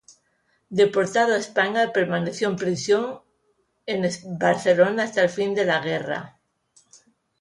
[0.79, 3.21] Deportado a España, permaneció en prisión
[3.85, 4.01] en
[4.39, 6.39] Barcelona hasta el fin de la guerra.